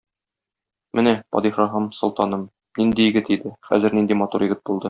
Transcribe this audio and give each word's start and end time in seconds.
Менә, 0.99 1.13
падишаһым-солтаным, 1.35 2.49
нинди 2.83 3.09
егет 3.11 3.33
иде, 3.37 3.55
хәзер 3.73 3.99
нинди 4.01 4.23
матур 4.25 4.51
егет 4.51 4.65
булды. 4.73 4.79